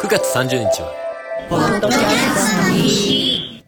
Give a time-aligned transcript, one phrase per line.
[0.00, 0.92] 9月30日は、
[1.48, 3.64] ポッドキャストの日。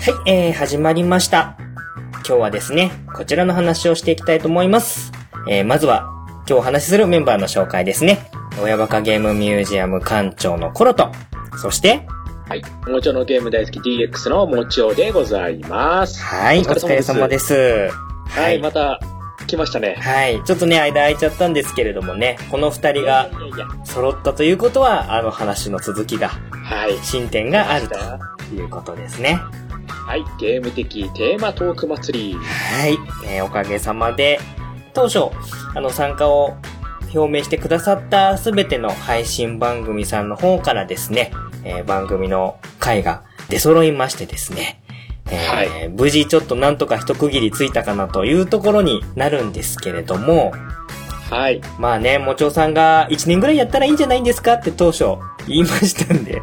[0.00, 1.56] はい、えー、始まりました。
[2.26, 5.12] 今日はですね、こちらの話をしていきたいと思います。
[5.48, 6.10] えー、まずは、
[6.46, 8.37] 今日お話しするメンバーの紹介ですね。
[8.62, 11.10] 親バカゲームミュージアム館長のコロと、
[11.56, 12.06] そして、
[12.48, 12.62] はい。
[12.88, 16.22] もちろんゲーム大好き DX のもちおでございます。
[16.22, 17.90] はい、お疲れ様です。
[18.28, 18.98] はい、また
[19.46, 19.96] 来ましたね。
[19.96, 23.30] はい、ちょっとね、間空いちゃったんですけれどもね、この二人が
[23.84, 26.98] 揃ったということは、あの話の続きが、はい。
[27.02, 27.96] 進展があると
[28.54, 29.40] いうことですね。
[29.88, 30.24] はい。
[30.38, 32.34] ゲーム的テーマトーク祭り。
[32.34, 34.40] はい、えーおかげさまで、
[34.94, 35.24] 当初、
[35.74, 36.56] あの、参加を
[37.14, 41.32] 表明してくださったすべての配信番組さんの方からですね、
[41.64, 44.82] えー番組の回が出揃いましてですね、
[45.30, 50.52] えーは無事ちょっとなんとか一区切りついたかなというところになるんですけれども、
[51.30, 51.60] はい。
[51.78, 55.04] まあね、もちおさんが1年ぐらいやったらいいんじゃないんですかって当初
[55.46, 56.40] 言いましたんで、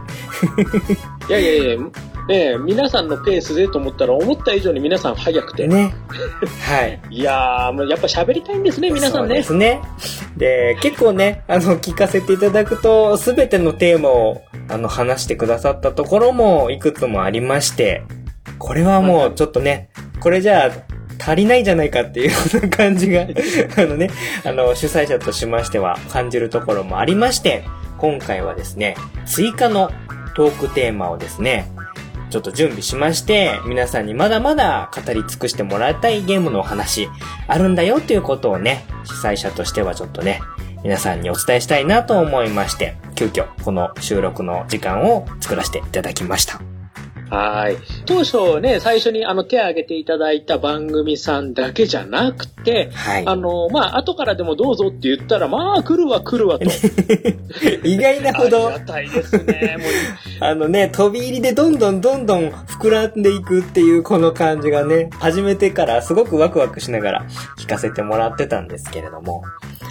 [1.27, 1.85] いやいやいや、
[2.27, 5.67] ねえ皆さんのペースでと思ったら、思った以上に皆さん早くて。
[5.67, 5.93] ね。
[6.61, 6.99] はい。
[7.11, 9.77] いやー、もうやっぱ喋りたいんですね、皆さんねそうで。
[9.77, 9.81] すね。
[10.35, 18.03] で、結構ね、あの、聞かせていただくと、すべてのテーマを、あの、話してくださったところも、いくつもありまして、
[18.57, 23.21] これはもう、ちょっとね、これじゃあ、足りないじゃないかっていうような感じが、
[23.77, 24.09] あのね、
[24.43, 27.63] あの、主催者としましては感じるところもありまして、
[27.99, 29.91] 今回はですね、追加の
[30.35, 31.71] トークテーマをですね、
[32.29, 37.09] ちょっと準備しまして、皆さんにまだまだ語り尽くしてもらいたいゲームのお話、
[37.47, 40.41] あるんだよっていうことをね、主催者としてはちょっとね、
[40.83, 46.74] 皆さんにお伝えしたいなと思いまして、急遽この収録の時間を作らせていただきました。
[47.35, 47.77] はい。
[48.05, 53.27] 当初ね、最初にあの手を挙げていただいた番組さんだけじゃなくて、はい。
[53.27, 56.65] あの、まあ、後からでもどうぞって言ったら、まあ、来るわ来るわと。
[57.83, 59.77] 意外なほどあり、がたいですね。
[59.79, 59.89] もう
[60.45, 67.25] あのね、飛び入りでどんどんどんどん膨らんでいくっていうこの感じがね、始めてからすごくワクワクしながら
[67.59, 69.43] 聞かせてもらってたんですけれども。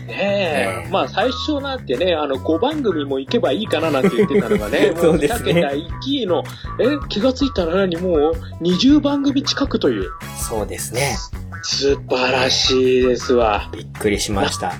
[0.07, 0.89] ねねえ。
[0.91, 6.45] まあ、最初なんてね、あの、5番組も行けばいいかななんて言ってたのがね、も そうですね2桁1位の、
[6.81, 10.11] え、気がついたら何もう20番組近くという。
[10.39, 11.17] そうですね。
[11.63, 13.71] 素晴らしいですわ。
[13.73, 14.75] びっくりしました。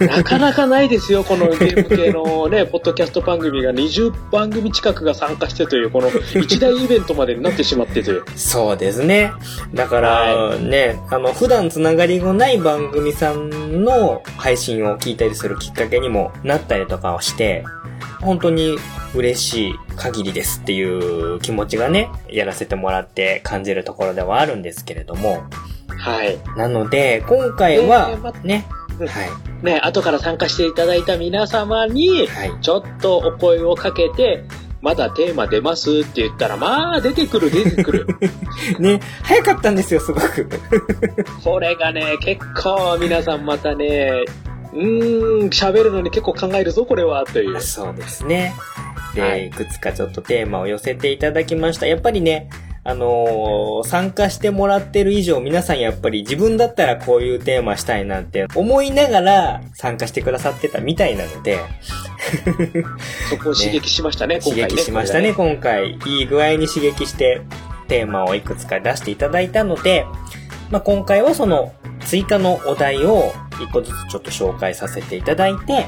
[0.00, 8.24] なかなかないですよ、このゲーム系のね、 ポッドキャスト番組が20番組近くが参加してという、この一大イベントまでになってしまってという。
[8.36, 9.32] そうですね。
[9.72, 17.64] だから、はね、あの、普段つながりのない番組さんの配信を聞いたりするきっかけにもなったりとかをして、
[18.20, 18.76] 本当に
[19.14, 25.44] 嬉しい限りですっていう気持ちがね、やらせてもらって感じるところではあるんですけれども。
[25.88, 26.38] はい。
[26.56, 28.66] なので、今回はえーま、ね、
[28.98, 32.52] うんはい、ね、後から参加していただいた皆様に、はい。
[32.60, 34.44] ちょっとお声をかけて、
[34.82, 38.06] まだテーマ出ますって言ったら、まあ、出てくる、出てくる。
[38.80, 40.48] ね、早かったんですよ、すごく。
[41.44, 44.24] これがね、結構皆さんまたね、
[44.72, 47.60] うーん、喋るのに結構考えるぞ、これは、という。
[47.60, 48.54] そうですね。
[49.14, 51.86] で、はいい、くつかちょっとテーマを寄せていただきました。
[51.86, 52.48] やっぱりね、
[52.82, 61.58] あのー参加してもらってる以上、皆さんやっぱり自分だったらこういうテーマしたいなんて思いながら参加してくださってたみたいなので、
[63.28, 64.76] そこを 刺激しましたね、今刺回ね。
[64.76, 65.98] 激しましたね、今回。
[66.06, 67.42] いい具合に刺激して
[67.88, 70.06] テーマをいくつか出していただいたので、
[70.70, 71.72] まあ、今回はその
[72.04, 75.86] 追加のお題を一個ずつちょっと紹介させていただいて、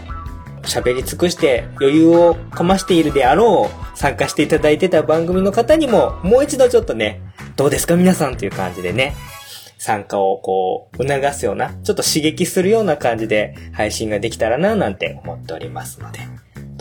[0.62, 7.20] 喋り尽くして余裕をかましているであろう参加していただいてた番組の方にももう一度ちょっとね、
[7.56, 9.14] どうですか皆さんという感じでね、
[9.78, 16.20] 参加をこう促すような、ちょっと刺激するような感じで配信ができたらななんて思っておりますので。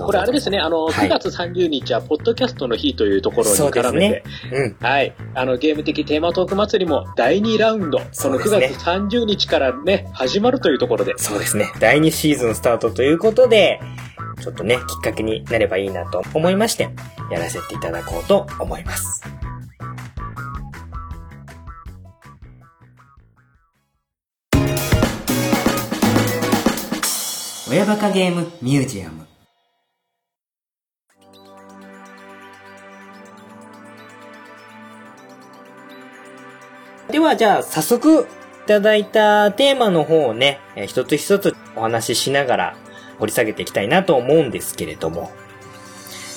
[0.02, 4.24] どうぞこれあれですね、あの、はい9月30日は、ポッドキャストの日というところに絡めて、ね。
[4.52, 4.78] うん。
[4.80, 5.16] はい。
[5.34, 11.72] あの、ゲーム的テーマトーク祭りも第2ラウンド、その9そうですね月30日からね、始まるというところで、そうですね。
[11.80, 13.80] 第2シーズンスタートということで、
[14.42, 16.90] ちょっとね、きっかけになればいいなと思いまして、
[17.32, 19.22] やらせていただこうと思います。
[27.70, 29.31] 親バカゲームミュージアム
[37.12, 38.28] では、じゃあ、早速、
[38.64, 42.76] いただいたテーマの方をね、えー一つ一つお話ししながら、
[43.20, 45.32] 掘り下げていきたいなと思うんですけれども。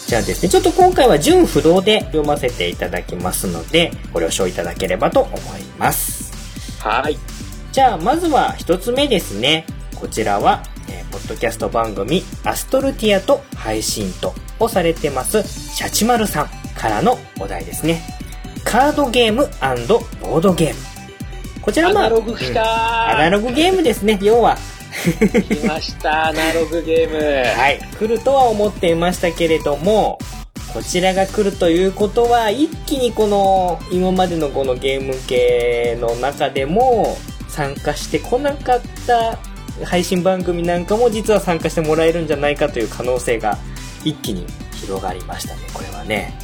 [0.06, 6.32] じゃあですね、ちょっと今回は順不動で読ませていただきますので、ご了承いただければと思います。
[6.80, 7.18] はい。
[7.72, 9.66] じゃあ、まずは一つ目ですね。
[9.94, 18.02] こちらは、えーポッドキャスト番組、アストルティアと配信とをされてます、シャチマルさんからのお題ですね。
[18.64, 19.48] カードゲーム
[20.20, 20.80] ボードゲーム。
[21.62, 24.56] こちらはまあ、アナログ来うんたアナログゲームですね、要は。
[24.92, 27.60] ー来ました、 アナログゲーム。
[27.60, 27.80] はい。
[27.98, 30.18] 来るとは思っていましたけれども、
[30.72, 37.16] こちらが来るということは、一気にこの、今までのこのゲーム系の中でも、
[37.48, 39.38] 参加してこなかった
[39.84, 43.58] 配信番組なんかも実は参加してもらえるんじゃないかという可能性が
[44.04, 44.44] 一気に
[44.80, 46.34] 広がりましたね、これはね。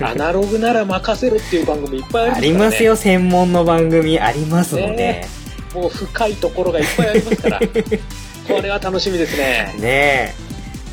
[0.00, 4.96] アナログなら任せるっていう番組いっぱいありますあからねりますよ、専門の番組ありますので。
[4.96, 5.28] ね
[5.74, 7.60] もう深いところがいっぱいありますから。
[8.48, 9.74] これは楽しみですね。
[9.78, 10.34] ねえ。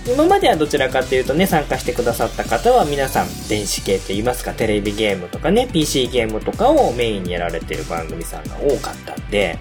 [0.06, 9.58] 今まではどちらかというとね、参加してくださった方は皆さん電子系と言いますか、テレビゲームとかね、PC ゲームとかをメインにやられてる番組さんが多かったんで、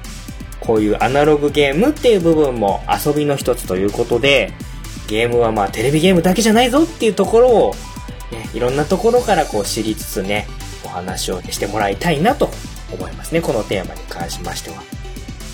[0.58, 4.52] こういうアナログゲームっていう部分も遊びの一つということで、
[5.06, 7.74] ゲームはまあテレビゲームだけじゃないぞっていうところを、
[8.32, 10.46] ね、いろんなところからこう知りつつね、
[10.84, 12.50] お話をしてもらいたいなと
[12.92, 14.82] 思いますね、このテーマに関しましては。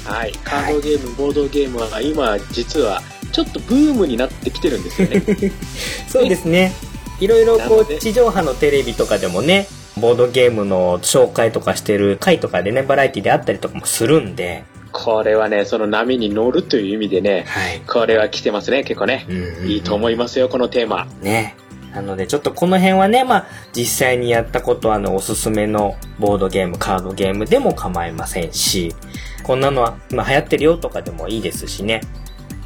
[0.05, 0.33] はい。
[0.43, 5.23] カードゲーム、ボードゲームは今、実は、ちょっとブームになってきてるんですよね。
[6.09, 6.73] そうですね。
[7.21, 17.81] いろいろこう、地上波のテレビとかでもね、ボードゲームの紹介とかしてる回とかでね、バラエティであったりとかもするんで、これはね、その波に乗るという意味でね、はい。
[17.87, 19.27] これは来てますね、結構ね。
[19.67, 21.07] いいと思いますよ、このテーマ。
[21.21, 21.57] ね。
[21.99, 28.95] なので、ちょっとこの辺はね、まあ、実際にやったことあの、おすすめのボードゲーム、カードゲームでも構いませんし、
[29.43, 32.03] こんなのは今流行ってるよとかでもいいですしね。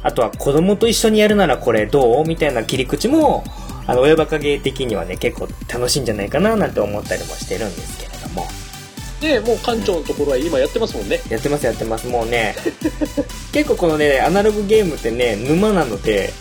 [0.03, 3.43] あとは子供と一緒にやるならこれどうみたいな切り口も、
[3.87, 8.45] あの、親バカ芸的にはね、結構楽しいんじゃないかななんて思ったりもしてるんですけれども。
[9.23, 11.21] で、もう館長のところは今やってますもんね。
[11.29, 12.07] やってますやってます。
[12.07, 12.55] もうね、
[13.53, 16.33] 結構このね、アナログゲームってね、沼なので、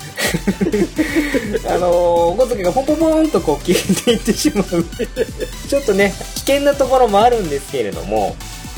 [1.69, 4.67] あのー、ごときがポンポンポンとこう消えていってしまう。
[5.69, 8.35] ちょっとね、危険なところもあるんですけれども、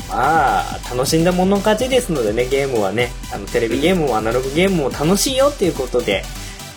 [0.07, 6.23] まあ、楽しんだもの勝ちですのでね、ゲームはね、あの、テレビゲームもアナログゲームも楽しいよっていうことで、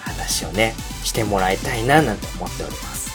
[0.01, 0.75] 話をね、
[1.05, 3.11] してもらいたいななんて思っております。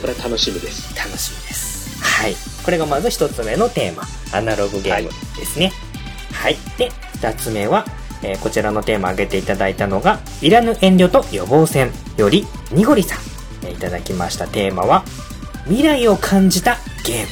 [0.00, 0.94] これは楽しみです。
[0.94, 2.02] 楽しみです。
[2.02, 2.36] はい。
[2.66, 4.02] これがまず一つ目のテーマ。
[4.36, 5.08] アナログゲーム
[5.38, 5.72] ですね。
[6.32, 6.56] はい。
[6.76, 7.86] で、二つ目は、
[8.24, 13.20] えーこちらのテーマ挙げていただいたのが、いらぬ遠慮と予防線より、にごりさん、
[13.62, 15.04] えーいただきましたテーマは、
[15.66, 17.28] 未来を感じたゲーム。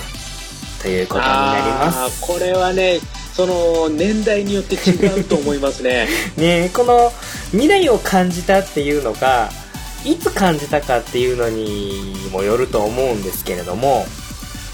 [0.80, 2.20] ということになります。
[2.20, 3.00] これはね、
[3.34, 6.06] その年代によって違うと思いますね。
[6.38, 7.12] ねこの
[7.50, 9.50] 未来を感じたっていうのが
[10.04, 14.06] いつ感じたかっていうのにもよると思うんですけれども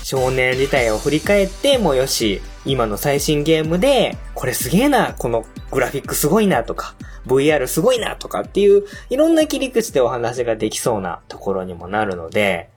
[0.03, 6.95] 少年時代を振り返ってもよし今の最新ゲームでこれすげえなこのグラフィックすごいなとか
[7.27, 12.71] VR すごいなとかっていういろんな切り口でお話ができそうなところにもなるので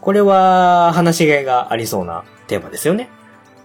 [0.00, 3.10] これは話しがいがありそうなテーマですよね。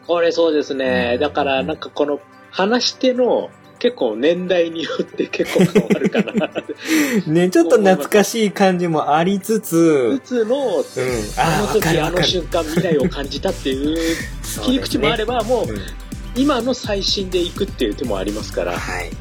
[0.06, 1.18] これそうですね。
[1.18, 2.20] だからなんかこの
[2.52, 3.50] 話し手の
[3.86, 6.50] 結構年代によって結構変わるかな。
[7.32, 10.84] ね、ちょっと懐かしい感じもありつつ普、通の、うん、
[11.38, 12.24] あの時あの。
[12.24, 13.96] 瞬間未来を感じたっていう
[14.66, 15.82] 切り口もあれば、もううん
[16.36, 18.78] 今の最新でいくっていう手もありますから。
[18.78, 19.12] はい。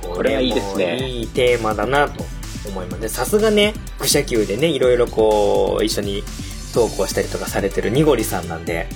[0.00, 2.24] これはいいですねいいテーマだなと
[2.66, 3.08] 思いますね。
[3.08, 6.24] さすがね、愚者級でね、いろいろこう、一緒に
[6.72, 8.88] 投稿したりとかされてるニゴリさんなんで、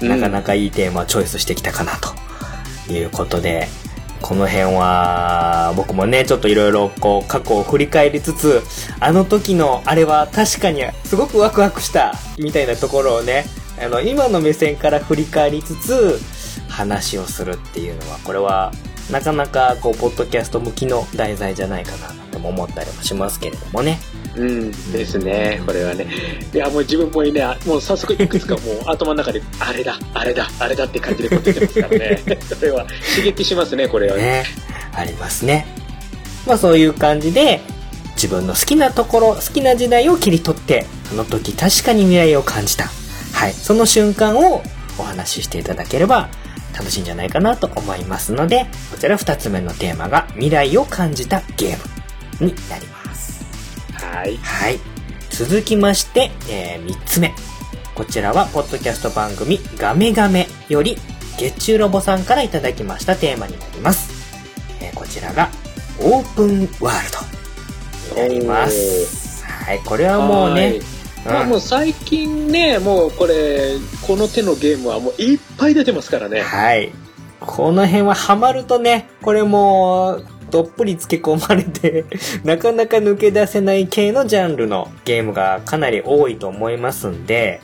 [0.00, 1.94] なかなかいいテーマをチョイスしてきたかな
[2.86, 3.68] ということで、
[4.20, 8.62] この辺は、僕もね、ちょっといろいろこう、過去を振り返りつつ、
[9.00, 13.44] あの時のあれは確かにすごくワクワクした、みたいなところをね、
[13.80, 16.20] あの、今の目線から振り返りつつ、
[16.68, 18.72] 話をするっていうのは、これは、
[19.10, 23.98] なかなか、こう、ポッドキャスト向きの題材じゃないかな、とも思ったりもしますけれどもね。
[24.36, 26.06] うんですね、これはね。
[26.52, 32.22] いや、もう自分もね、もう早速いくつかもう頭の中で、あれだ、あれだ、あれだって感じでこう出てますからね。
[32.48, 32.86] それは
[33.16, 34.16] 刺激しますね、これは。
[34.16, 34.44] ね、
[34.92, 35.66] ありますね。
[36.46, 37.60] まあそういう感じで、
[38.14, 42.90] 自分の好きなところ、好きな時代を切り取って、あの時確かに未来を感じた。
[43.32, 43.52] はい。
[43.52, 44.62] その瞬間を
[44.98, 46.28] お話ししていただければ
[46.78, 53.44] 楽しいんじゃないかなと思いますので、こちら二つ目のテーマが未来を感じたゲームになります。
[53.94, 54.36] はい。
[54.36, 54.78] はい。
[55.30, 57.34] 続きまして、えー、3つ目。
[57.96, 60.96] こちらは、ポッドキャスト番組、ガメガメより、
[61.36, 64.10] 月中ロボさんからいただきましたテーマになります。
[64.80, 65.48] えーこちらが、
[66.00, 69.44] オープンワールドになります。
[69.44, 76.40] はい、これはもうね、はいまあもう最近ね、もうこれ、この手のゲームはもういっぱい出てますからね。
[76.40, 76.92] はい。
[77.40, 80.20] この辺はハマるとね、これも、
[80.50, 82.04] どっぷり漬け込まれて、
[82.44, 87.60] なかなか抜け出せない系のジャンルのゲームがかなり多いと思いますんで、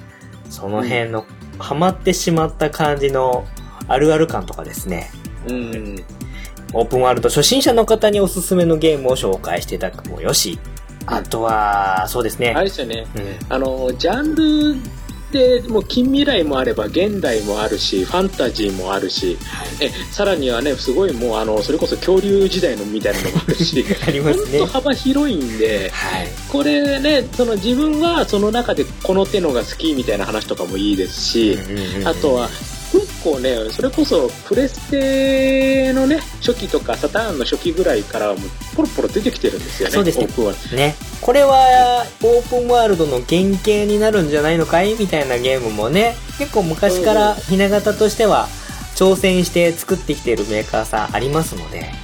[0.51, 1.25] その辺の、
[1.59, 3.45] ハマってしまった感じの
[3.89, 5.11] あるある感とかですね、
[5.49, 6.05] うん。
[6.73, 10.59] オープンワールド初心者の方におすすめのゲームを紹介していただくもよし、
[11.07, 12.53] あとは、そうですね。
[12.57, 13.07] あれですよね。
[13.17, 14.77] うんあの、ジャンル
[15.35, 19.37] でもう近未来もあれば現代もあるし、ファンタジーもあるし、
[19.81, 24.65] え、さらにはね、すごいもうあの、それこそ恐竜時代のみたいなのもあるし、 ありますね。
[24.65, 26.29] 幅広いんで、はい。
[26.49, 31.59] これね、その自分はその中でこの手のが好きみたいな話とかもいいですし、
[32.05, 32.74] あとは、結
[33.25, 38.39] 構ね、それこそプレステのね、初期とかサターンの初期ぐらいからもう
[38.77, 39.95] ポロポロ出てきてるんですよね。
[39.95, 40.95] そうですねオープンワールね。
[41.23, 44.95] これは、オープンワールドの原型になるんじゃないのかい？
[44.95, 48.49] みたいなゲームもね、結構昔からひな形としては、
[48.95, 52.04] 挑戦して作ってきているメーカーさんありますので。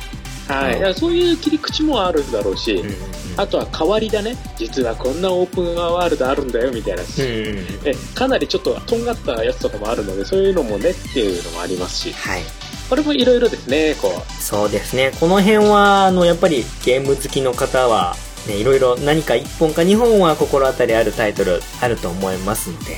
[0.51, 2.95] ドはい、うんいやそういう切り口もあるんだろうし、うんうん
[3.37, 4.37] あとは変わりだね。
[4.57, 7.03] 実はこんなオープンワールドあるんだよみたいな。
[7.03, 12.43] うんうんかなりちょっととんがったやつとかもあるので、そういうのもねっていうのもありますし、はい。
[12.91, 14.43] これもいろいろですね、こう。
[14.43, 15.13] そうですね。
[15.21, 18.17] この辺は、あの、やっぱりゲーム好きの方は、
[18.49, 22.97] ね、いろいろ何か1本か2本は心当たりあるタイトルあると思いますので、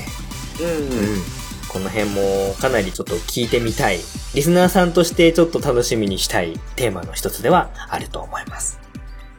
[0.60, 1.41] うん。
[1.72, 3.98] この辺もかなりちょっと聞いてみたい。
[4.34, 8.78] リスナーさんとしてちょっと楽しみにしたいテーマの一つではあると思います。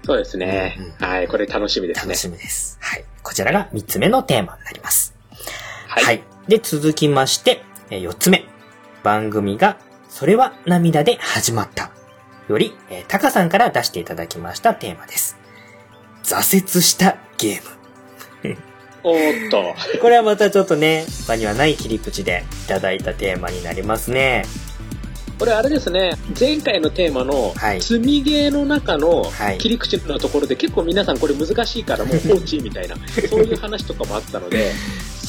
[0.03, 0.77] そうですね。
[0.99, 2.15] うんはい、これ楽しみですね楽。
[2.17, 2.77] しみです。
[2.81, 3.05] はい。
[3.21, 5.15] こちらが3つ目のテーマになります。
[5.87, 6.23] はい。
[6.47, 8.45] で、続きまして、え4つ目。
[9.03, 9.77] 番組が、
[10.09, 11.91] それは涙で始まった。
[12.49, 15.37] より、えータカさんから出していただきましたテーマです。
[16.23, 17.82] 挫折したゲーム。
[19.03, 19.75] おーっと。
[20.01, 24.45] これはまたちょっとね、他にはない切り口でいただいたテーマになりますね。
[25.39, 32.95] これあれですね、前回のテーマのはい積みゲーの中のはい切り口のところで結構皆さんこれ難しいからもう放置みたいな、
[33.29, 34.71] そういう話とかもあったので、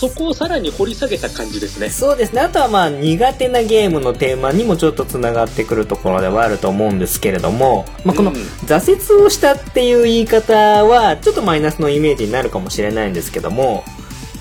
[0.09, 1.89] そこをさらに掘り下げた感じですね。
[1.89, 2.41] そうですね。
[2.43, 13.85] あとはまあ苦手なゲームのテーマにもちょっと繋がってくるところではあると思うんですけれども、まあこのうん挫折をしたっていう言い方はちょっとマイナスのイメージになるかもしれないんですけども、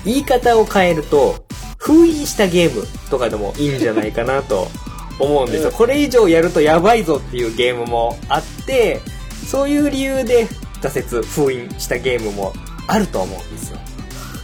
[0.04, 1.44] 言い方を変えると、
[1.78, 4.68] 封印したゲームとかでもいいんじゃないかなと
[5.18, 5.70] 思うんですよ。
[5.70, 9.00] これ以上やるとやばいぞっていうゲームもあって、
[9.46, 10.46] そういう理由で
[10.80, 12.52] 挫折、封印したゲームも
[12.86, 13.78] あると思うんですよ。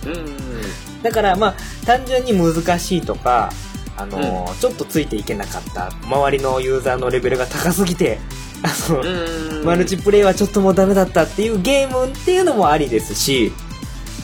[0.07, 0.90] うん。
[1.03, 1.55] だからまあ
[1.87, 3.51] 単純に難しいとか、
[3.97, 8.19] あのーちょっとついていけなかった周りのユーザーのレベルが高すぎて
[8.63, 9.65] あの、うん。
[9.65, 13.53] マルチプレイはちょっともうダメだったっていうゲームっていうのもありですし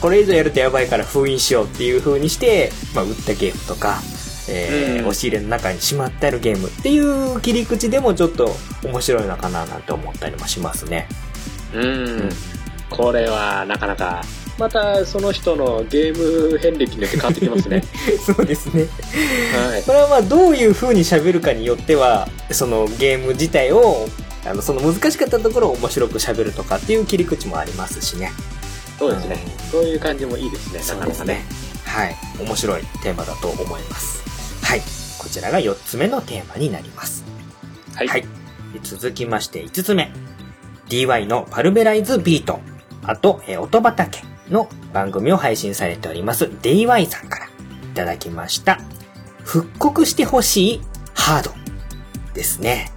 [0.00, 4.00] これ以上やるとやばいから封印しようっていう風にして、まあ、売ったゲームとか、
[4.48, 11.08] えーうん押し入れの中にしまってあるゲームっていう切り口でもちょっと面白いのかななんて思ったりもしますね。
[11.74, 12.28] うん。
[12.90, 14.22] これはなかなか、
[14.58, 17.82] またその人のゲーム遍歴によって変わってきますね。
[18.24, 18.86] そうですね。
[19.70, 19.82] はい。
[19.82, 24.08] これはまあどういう風に喋るかによってはそのゲーム自体を
[24.46, 28.32] あのその難しかったところを面白く喋るとかっていう切り口もありますしね
[28.98, 29.38] そうですね。
[29.70, 30.80] そういう感じもいいですね。
[30.88, 31.44] なかなかね。
[31.84, 34.22] はい面白いテーマだと思います
[34.62, 34.82] はい
[35.18, 37.24] こちらが4つ目のテーマになります
[37.94, 38.08] はい。
[38.08, 38.22] はい
[38.72, 40.10] で続きまして5つ目
[40.88, 42.60] DY のパルベライズビート
[43.02, 47.48] あと、えー音畑の番組を配信されております DY さんからい
[47.94, 48.80] ただきました
[49.44, 50.80] 復刻してほしい
[51.14, 51.50] ハード
[52.34, 52.92] ですね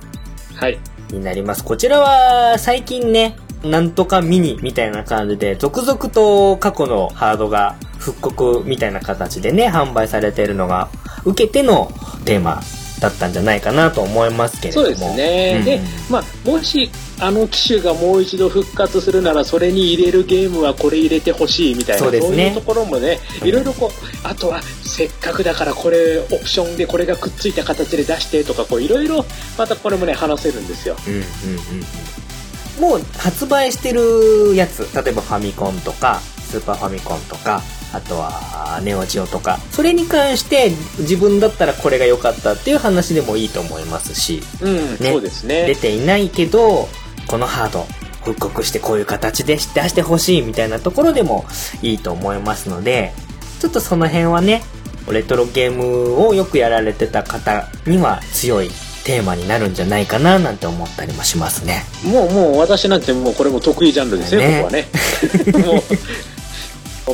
[0.60, 0.80] はい。
[1.10, 1.64] になります。
[1.64, 10.90] こちらは最近ね、なんとかミニみたいな感じで、続々と過去のハードが復刻みたいな形でね、販売されているのが、
[11.24, 11.90] 受けての
[12.26, 12.62] テーマ
[13.00, 14.88] だったんじゃないかなと思いますけれども。
[14.88, 15.56] そうですね。
[15.60, 16.90] うんで、まあ、もし、
[17.20, 29.26] あの機種がもう一度復活するなら、それに入れるゲームはこれ入れてほしいみたいな、そうねいうところもね、いろいろこう、あとは、せっかくだからこれ、オプションでこれがくっついた形で出してとか、こう、いろいろ、
[29.58, 30.96] またこれもね、話せるんですよ。
[31.08, 31.26] うんうんうん
[32.80, 32.90] うん。
[32.90, 37.62] もう発売してるやつ、例えばファミコンとか、スーパーファミコンとか、
[37.94, 45.76] あとはネオジオとか、それに関して自分だったらこれが良かったっていう話でもいいと思いますし、うん、そうですね出。
[45.76, 46.88] ていないけど、
[47.28, 47.86] このハード
[48.24, 51.46] 復刻してこういう形で出してほしいみたいなところでも
[51.82, 53.14] いいと思いますので、
[53.60, 54.62] ちょっとその辺はね、
[55.12, 58.70] レトロゲームをよくやられてた方には強い
[59.04, 61.84] テーマになるんじゃないかななんて思ったりもしますね。
[62.04, 64.88] もうもう私なんてもうこれも得意ジャンルですよ、ねここはね。
[65.66, 66.39] もうオ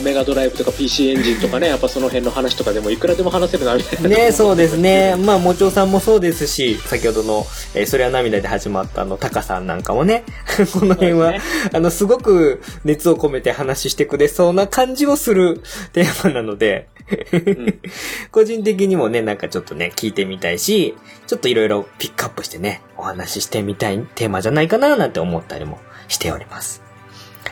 [0.01, 4.09] メガドライブとか PC エンジンとかね、やっぱその辺の話とかでもいくらでも話せるなみたいな。
[4.09, 5.15] ね、そうですね。
[5.15, 10.23] まあ、もちおさんもそうですし、先ほどの、えーそれは涙で始まったあの、タカさんなんかもね、
[10.73, 15.61] この辺は、そうですあの、すごく熱を込めて話してくれそうな感じをする
[15.93, 16.87] テーマなので、
[17.31, 17.79] うん
[18.31, 20.95] 個人的にもね、なんかちょっとね、聞いてみたいし、
[21.27, 26.81] ちょっといろいろピックアップしてね、お話ししてみたいテーマじゃないかななんて思ったりもしております。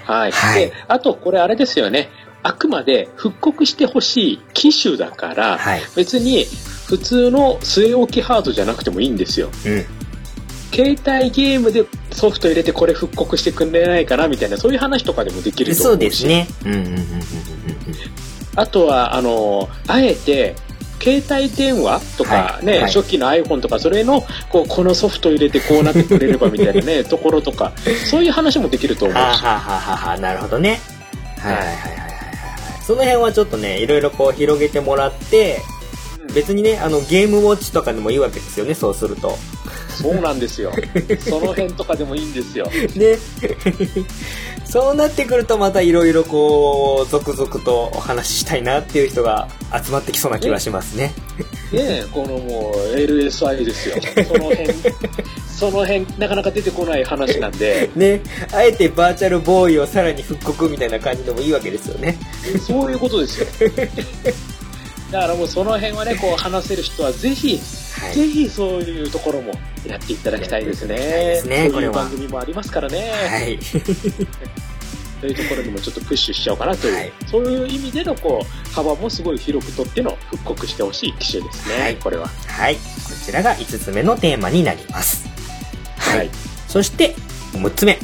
[0.06, 0.32] はい。
[0.32, 2.10] はいで、あとこれあれですよね。
[2.44, 5.82] あくまで復刻してほしい機種だから、はい。
[5.96, 6.46] 別に
[6.86, 9.50] 普通の据え置きハードじゃなくてもいいんですよ。
[9.66, 9.86] うん。
[10.74, 15.94] 携帯ゲームでソフト入れてこれ復刻してくんれないかなみたいな、そういう話とかでもできると思うし。
[15.94, 16.48] そうですね。
[16.66, 17.08] うんうんうんうんうんうん。
[18.56, 20.56] あとは、あの、あえて、
[21.02, 27.74] 携帯電話とかね、はいはい初期の iPhone とか、それの、こう、このソフト入れてこうなってくれればみたいなね、ところとか、
[28.10, 29.20] そういう話もできると思うし。
[29.20, 30.80] はあ、はあはあはなるほどね。
[31.40, 32.03] はいはいはい。
[32.84, 35.62] その辺はちょっとね、いろいろこう広げてもらって、
[36.34, 39.38] 別にね、あの、ゲームウォッチとかでもいいわけですよね、そうすると。
[39.90, 40.72] そうなんですよ。
[41.20, 42.66] その辺とかでもいいんですよ。
[42.96, 43.18] ね。
[44.66, 51.14] そうなってくるとまたいろいろこう、続々とお話ししたいなっていう人が集まってきそうな気がしますね。
[51.72, 53.96] ねえ、このもう LSI ですよ。
[54.26, 54.70] その辺、
[55.50, 58.22] その辺、なかなか出てこない話なんで、ね。
[58.52, 62.18] あえてバーチャルボーイをさらに復刻みたいな感じでもいいわけですよね。
[62.66, 63.48] そういうことですよ。
[65.12, 67.60] だからもうその辺はね、こう話せる人はぜひ、
[68.00, 68.14] はい。
[68.14, 69.54] ぜひそういうところも
[69.88, 70.96] やっていただきたいですね。
[70.96, 73.12] ですねそういうこれは番組もありますからね。
[73.12, 73.60] はい。
[75.24, 82.28] そういうところにもちょっとプッシュしちゃおうかなという、はいそういう意味でのこう幅もすごい広くとっての復刻してほしい機種ですね、はいこれは。
[82.28, 82.76] はい。
[82.76, 82.82] こ
[83.26, 85.26] ちらが5つ目のテーマになります。
[85.98, 86.30] はい。
[86.68, 87.16] そして、
[87.54, 87.98] 6つ目。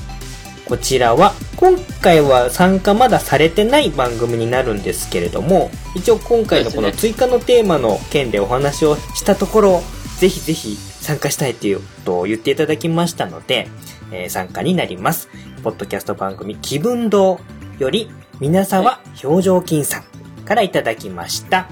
[0.66, 9.84] こちらは、今回は参加まだされてない番組になるんですけれども、一応今回のこの追加のテーマの件でお話をしたところ、
[10.20, 13.68] ぜひぜひ参加したいということを言っていただきましたので、
[14.12, 15.30] えー参加になります。
[15.60, 17.40] ポッドキャスト番組気分堂
[17.80, 21.68] より、皆沢表情筋さんからいただきました。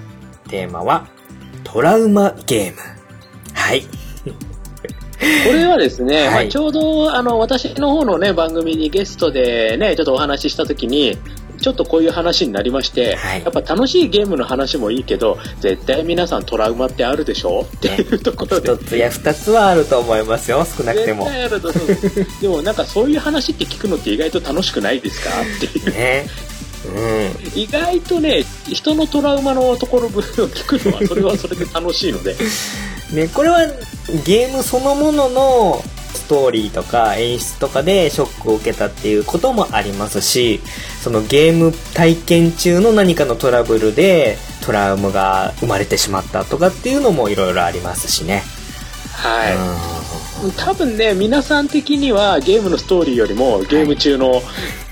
[0.50, 1.08] テーマは、
[1.64, 2.78] トラウマゲーム。
[3.54, 3.82] はい。
[3.82, 11.18] これはですね、はいまあ、ちょうどあの私の方のね番組にゲストでねちょっとお話しした時に
[11.68, 13.44] ちょっとこういう話になりまして、はい。
[13.44, 17.64] やっぱ楽しいゲームの話もいいけど絶対皆さんトラウマってあるでしょ？
[17.64, 21.28] っていうところで、一つや二つはあると思いますよ、少なくても。
[22.40, 25.30] でもなんかそういう話って聞くのって意外と楽しくないですか？
[25.42, 25.92] っていう。
[25.92, 26.30] ね。
[26.86, 32.34] う意外とね人のトラウマのところ分を聞くのはそれはそれで楽しいので。
[33.12, 33.16] ん。
[33.18, 33.68] ね、これは
[34.26, 35.82] ゲームそのものの
[36.28, 40.60] ストーリーとか演出とかでショックを受けたっていうこともありますし、
[41.02, 48.44] そのゲーム体験中の何かのトラブルでトラウマが生まれてしまったとかっていうのもいろいろありますしね。
[49.14, 49.50] は
[50.50, 54.40] い、多分ね皆さん的にはゲームのストーリーよりもゲーム中の、う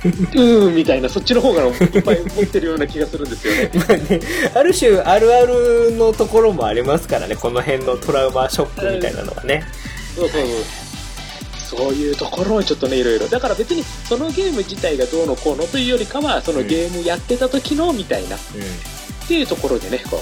[0.08, 3.80] ーんみたいなそっちの方がいっぱい持ってるような気がするんですよねうん。
[3.84, 4.22] まあね、
[4.56, 9.66] ある種あるあるのところもありますからね、この辺のトラウマショックみたいなのはね。
[10.16, 10.85] そうそうそう
[11.66, 19.28] そういうところをちょっとねいろいろだから別にそのゲーム自体がどうのこうのというよりかはそのゲームやってた時のみたいなっうん。
[19.28, 20.22] ていうところでねこ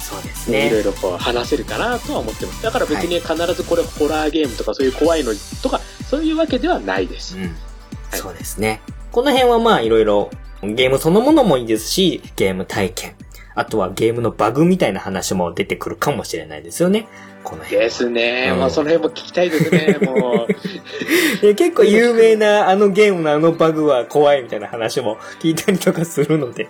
[0.00, 0.82] そうですう、いろいね。
[0.84, 7.54] ろこう話せるかなとは思ってますだから別に必ずこれホラーゲームとかそういう怖いのとかそういうわけではないですうん。
[8.12, 8.80] そうですね。
[9.12, 10.30] この辺はまあいろいろ
[10.62, 13.14] ゲームそのものもいいですし、ゲーム体験。
[13.58, 17.08] あとはゲームのバグみたいな話も出てくるかもしれないですよね。
[17.42, 17.80] この辺。
[17.82, 20.48] ですね、うんまあその辺も聞きたいですねもう
[21.40, 26.68] で結構有名なあのゲームのあのバグは怖いみたいな話も聞いたりとかするので。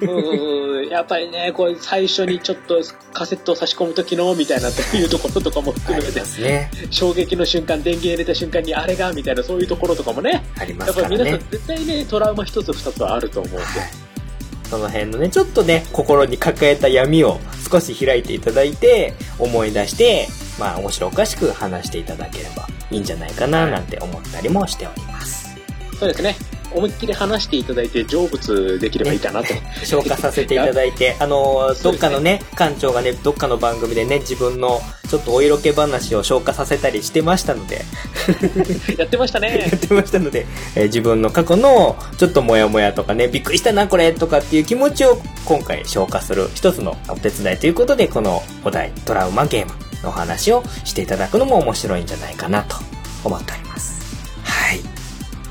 [0.00, 2.82] うんやっぱりね、こう最初にちょっと
[3.14, 6.70] カセットを差し込む時のみたいなというところとかも含めて、ね。
[6.90, 11.38] 衝撃の瞬間、電源入れた瞬間にあれがみたいなそういうところとかもね、ありまやっぱり皆さん。
[11.50, 13.62] 絶対ね、トラウマ一つ二つはあると思うんで。
[13.62, 14.11] はい。
[14.72, 17.38] その辺のね、ちょっとね、心に抱えた闇を
[17.70, 25.54] 少し開いていただいて、思い出して、まあ面白おかしく話していただければいいんじゃないかななんて思ったりもしております。
[25.98, 26.36] そうですね。
[26.74, 29.54] 思いっきり話していただいて成仏できればいいかなと。
[29.84, 37.84] 消化させていただいて、 あのー、どっかのね、館長がね、どっかの番組でね、自分のちょっとお色気話を消化させたりしてましたので、
[38.96, 39.76] やってましたねや。
[39.76, 52.76] ってましたので、えー自分の過去のちょっとモヤモヤとかね、びっくりしたなこれとかっていう気持ちを今回消化する一つのお手伝いということで、このお題、トラウマゲームのお話をしていただくのも面白いんじゃないかなと
[53.24, 54.01] 思っております。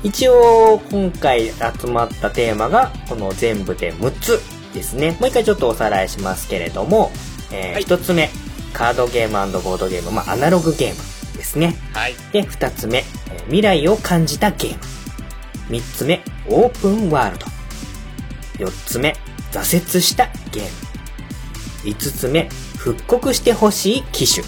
[0.02, 0.08] はい。
[0.08, 4.40] 一応、今回集まったテーマが、この全部で6つ
[4.74, 5.12] ですね。
[5.20, 7.10] もう一回ちょっとおさらいしますけれども、
[7.52, 8.30] えーはい1つ目、
[8.72, 11.76] カードゲームボードゲーム、まあ、アナログゲームですね。
[11.92, 12.14] はい。
[12.32, 14.80] で、2つ目、えー未来を感じたゲーム。
[15.68, 17.46] 3つ目、オープンワールド。
[18.58, 19.16] 4つ目、
[19.52, 19.60] 挫
[19.94, 20.70] 折したゲーム。
[21.84, 24.46] 5つ目、復刻してほしい機種。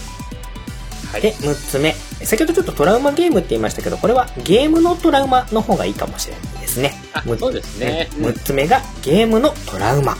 [1.15, 1.21] はい。
[1.21, 6.91] で、6つ目、先ほどちょっとトラウマゲームって言いましたけど、これはゲームのトラウマの方がいいかもしれないですね。
[7.13, 10.17] あむそうですねうん6つ目がゲームのトラウマ。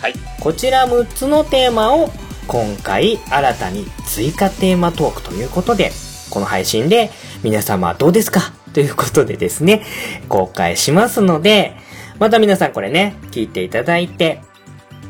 [0.00, 0.14] はい。
[0.38, 2.12] こちら6つのテーマを
[2.46, 5.90] 今回新たに追加テーマトークということで、
[6.30, 7.10] この配信で
[7.42, 9.84] 皆様どうですかということでですね、
[10.28, 11.74] 公開しますので、
[12.20, 14.42] また皆さんこれね、聞いていただいて、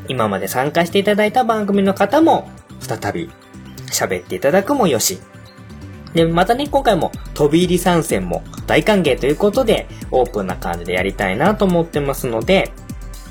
[0.07, 3.29] 今まで参加していただいた番組の方も再び
[3.91, 5.19] 喋っていただくもよし、
[6.13, 12.71] で、またね、今回も飛び入り参戦も大歓迎ということで、オープンな感じでやりたいなと思ってますので、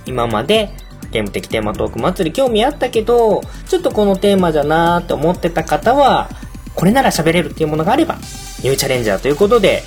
[0.07, 0.71] 今まで
[1.11, 6.31] ゲーム的テーマトーク祭り興味あったけど、ちょっとこのテーマじゃなーって思ってた方は、
[6.75, 8.15] これなら喋れるっていうものがあれば、
[8.63, 9.83] ニューチャレンジャーということで、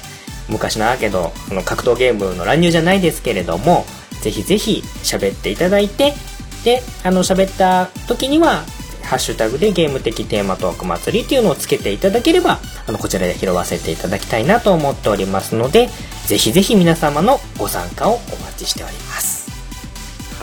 [0.49, 3.85] 昔のアーケード、あの格闘ゲームの乱入じゃないですけれども、
[4.21, 6.13] ぜひぜひ喋っていただいて、
[6.63, 8.63] で、あの喋った時には、
[9.13, 15.87] ハッシュタグでゲーム的テーマトーク祭りっていうのをつけていただければ、あの、こちらで拾わせていただきたいなと思っておりますので、
[16.25, 19.51] ぜひぜひ皆様のご参加をお待ちしております。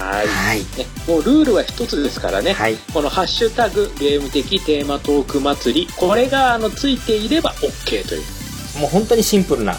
[0.01, 0.27] はい。
[0.29, 0.59] はい。
[0.61, 2.53] ね、もうルールは一つですからね。
[2.53, 2.77] はい。
[2.95, 8.23] このハッシュタグゲーム的テーマトーク祭り、これがあのついていれば OK という。
[8.79, 9.77] もう本当にシンプルな。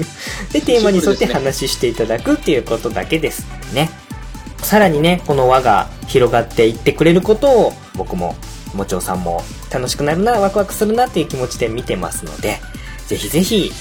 [0.50, 3.90] で、テーマに沿って話していただくっていうことだけですね。
[4.62, 8.36] さらにね、この輪が広がっていってくれることを、僕も、
[8.74, 9.42] もちおさんも
[9.72, 12.60] 楽しくなるな、ワクワクするなっていう気持ちで見てますので、
[13.06, 13.72] ぜひぜひ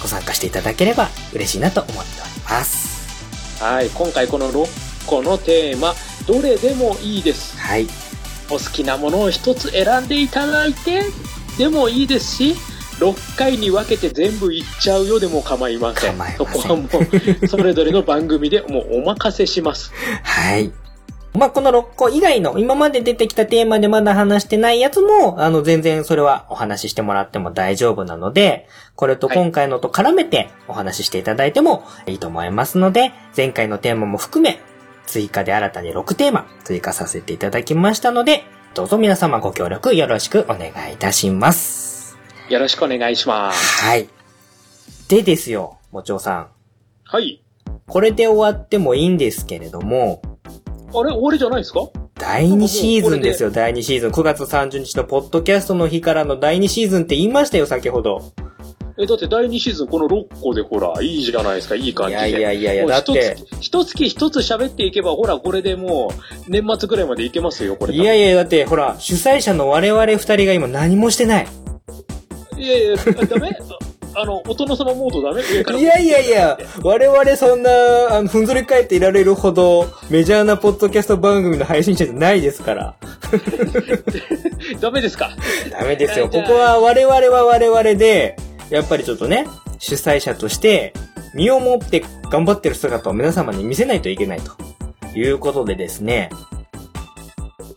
[0.00, 3.62] ご参加していただければ嬉しいなと思っております。
[3.62, 3.90] はい。
[3.90, 5.94] 今回この6個のテーマ、
[6.26, 7.58] どれでもいいです。
[7.58, 7.86] はい。
[8.50, 11.02] お好きなものを一つ選んでいただいて、
[11.58, 12.56] でもいいですし、
[12.98, 16.16] 6回に分けて全部いっちゃうよでも構いません。
[16.16, 16.88] 構いませんそこはも
[17.42, 19.92] う、それぞれの番組でもうお任せします。
[20.22, 20.72] はい。
[21.34, 34.58] まあ、この6個以外の今まで出てきたテーマでまだ話してないやつも、あの、全然それはお話ししてもらっても大丈夫なので、これと今回のと絡めてお話ししていただいてもいいと思いますので、前回のテーマも含め、
[35.06, 41.97] 追加で新たに6テーマ追加させていただきましたので、どうぞ皆様ご協力よろしくお願いいたします。
[42.48, 43.84] よろしくお願いします。
[43.84, 44.08] はい。
[45.08, 46.48] でですよ、もちおさん。
[47.04, 47.44] はい。
[47.86, 50.22] これで終わってもいいんですけれども、
[50.94, 51.10] あれ？
[51.10, 51.80] 終わりじゃないですか？
[52.14, 54.10] 第2シーズンですよ、第2シーズン。
[54.10, 58.32] 9月30日のポッドキャストの日からの第2シーズンって言いましたよ、先ほど。
[58.98, 62.20] え、だって第2シーズンこの6個でほら、いいじゃないですか、いい感いじで。
[62.22, 66.10] やいやいやいや、もうだって、一月一つ喋っていけば、ほら、これでも
[66.48, 67.94] う、年末ぐらいまでいけますよ、これ。
[67.94, 71.46] いやいや、だって、ほら、主催者の我々二人が今何もしてない。
[72.58, 72.96] いやいや、
[73.28, 73.48] ダメ？
[74.14, 75.42] ああの、お殿様モードダメ？
[75.42, 75.78] 上から。
[75.78, 77.70] いやいやいや、我々そんな、
[78.10, 82.94] あの、ふんぞり返っていられるほど、メジャーなポッドキャスト番組の配信者じゃないですから。
[84.80, 85.30] ダメですか？
[85.70, 86.28] ダメですよ。
[86.28, 88.36] ここは我々は我々で、
[88.70, 89.46] やっぱりちょっとね、
[89.78, 90.92] 主催者として、
[91.34, 94.52] 身をもって頑張ってる姿を皆様に見せないといけないと
[95.18, 96.30] いうことでですね、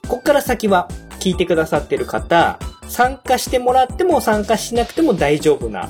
[0.07, 0.87] こっから先は
[1.19, 2.57] 聞いてくださってる方、
[2.91, 5.89] 参加してもらっても参加しなくても大丈夫な、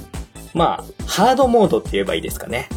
[0.53, 2.69] まあ、ハードモードって言えばいいですかね。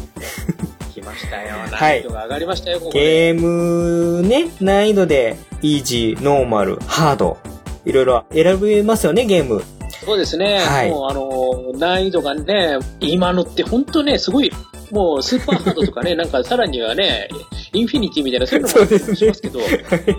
[0.95, 1.55] 来ましたよ。
[1.59, 2.99] はい難易度が上がりましたよ、ここで。
[2.99, 7.37] ゲームね、難易度で、イージー、ノーマル、ハード、
[7.85, 9.63] いろいろ選べますよね、ゲーム。
[10.03, 10.57] そうですね。
[10.57, 14.51] はいもうあの、難易度がね、今のって本当ね、すごい、
[14.89, 17.29] もうスーパーハードとかね、 なんかさらにはね、
[17.73, 19.59] インフィニティみたいなそういうのもしますけど、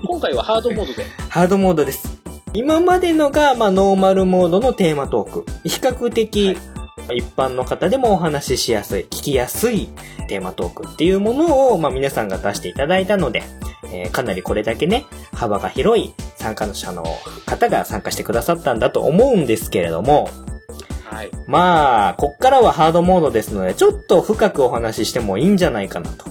[0.07, 1.05] 今回はハードモードで。
[1.29, 2.26] ハードモードです。
[2.53, 5.45] 今までのが、まあ、ノーマルモードのテーマトーク。
[5.65, 6.57] 比較的、
[7.13, 9.89] 一般の方でもお話ししやすい、聞きやすい
[10.29, 13.43] テーマトークっていうものを、まあ、皆さんが出していただいたので、
[13.93, 15.05] えーかなりこれだけね、
[15.35, 17.05] 幅が広い参加者の
[17.45, 20.29] 方が参加してくださったんだと思うんですけれども、
[21.05, 21.31] はい。
[21.47, 26.27] まあ、こっからはハードモードですので、ちょっと深くお話ししてもいいんじゃないかな、と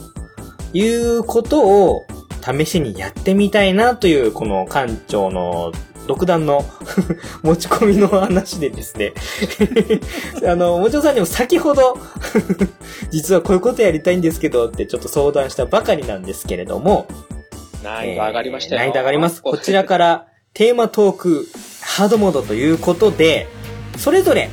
[0.74, 2.06] いうことを
[2.44, 5.72] 試しにやってみたいなという、この館長の
[6.08, 6.66] 独断の
[7.44, 9.14] 持ち込みの話でですね。
[10.48, 11.98] あの、もちろさんにも先ほど、
[13.12, 17.08] 実はこういうことやりたいんですけどってちょっと相談したばかりなんですけれども、
[17.84, 18.80] 難易度上がりましたよ。
[18.80, 19.42] 難易度上がります。
[19.42, 21.48] こちらからテーマトーク
[21.82, 23.48] ハードモードということで、
[23.98, 24.50] それぞれ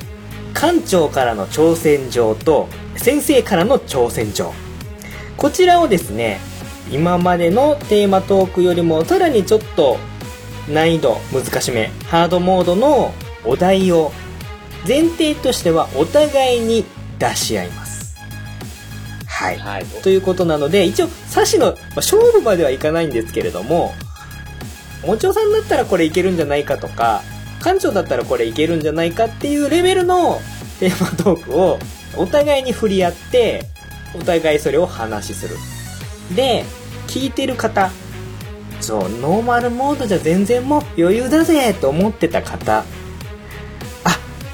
[0.54, 4.52] 館長からの挑戦状と先生からの挑戦状。
[5.36, 6.40] こちらをですね、
[6.90, 9.96] 今までのテーマトークよりもさらにちょっと
[10.68, 13.12] 難易度難しめ、ハードモードの
[13.44, 14.12] お題を
[14.86, 16.84] 前提としてはお互いに
[17.18, 18.16] 出し合います。
[19.26, 19.58] はい。
[19.58, 19.84] はい。
[20.02, 23.92] ということなので、一応、サシの、まあ勝負まではいかないんですけれども、
[25.04, 27.22] もちおさんだったらこれいけるんじゃないかとか、
[27.60, 30.40] 館長だったらこれいけるんじゃないかっていうレベルの
[30.78, 31.78] テーマトークを
[32.16, 33.66] お互いに振り合って、
[34.14, 35.56] お互いそれを話しする。
[36.36, 36.64] で、
[37.08, 37.90] 聞いてる方、
[38.82, 42.84] そう、ノーマルモードじゃ全然もう余裕だぜと思ってた方、あ、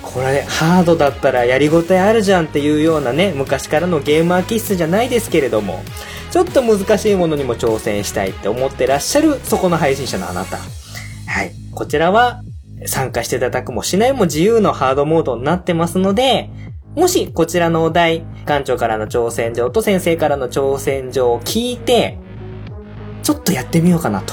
[0.03, 5.83] これハードだったらやりごたえあるじゃんっていうようなね、昔からのゲーマー気質じゃないですけれども、
[6.31, 10.59] ちょっと難しいものにも挑戦したいって思ってらっしゃるそこの配信者のあなた。
[10.59, 11.53] はい。
[11.75, 12.43] こちらは
[12.87, 16.51] 参加していただくもしないも自由のハードモードになってますので、
[16.97, 22.19] もしこちらのお題、館長からの挑戦状と先生からの挑戦状を聞いて、
[23.29, 24.33] ちょっとやってみようかなと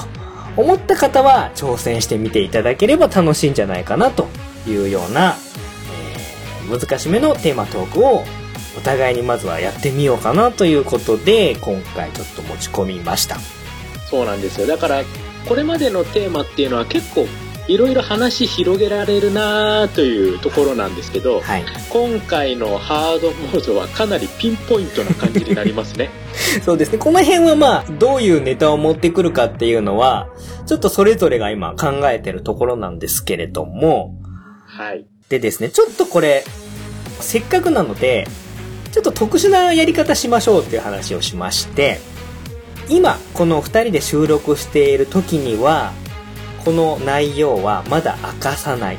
[0.56, 4.26] 思った方は挑戦してみていただければ楽しいんじゃないかなと
[4.66, 5.34] いうような、
[6.64, 8.24] えー難しめのテーマトークを
[8.74, 13.36] お互いにまずはやってみようかなということで今回ちょっと持ち込みました。
[14.10, 14.66] そうなんですよ。
[14.66, 15.04] だから、
[15.46, 17.26] これまでのテーマっていうのは結構、
[17.68, 21.64] いろいろ話広げられるなというところなんですけど、はい。
[21.90, 26.10] 今回のハードモードはかなりピンポイントな感じになりますね。
[26.64, 26.98] そうですね。
[26.98, 30.28] この辺はまあ、どういうネタを持ってくるかっていうのは、
[30.66, 34.14] ちょっとそれぞれが今考えてるところなんですけれども、
[34.66, 35.04] はい。
[35.28, 36.44] でですね、ちょっとこれ、
[37.20, 38.28] せっかくなので、
[38.92, 41.98] ちょっと特殊なやり方しましょうっていう話をしまして、
[42.88, 45.92] 今、この二人で収録している時には、
[46.66, 48.98] この内容はまだ明かさない。